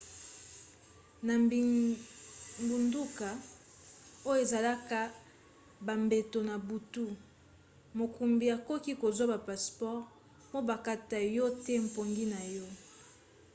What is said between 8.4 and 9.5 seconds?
akoki kozwa ba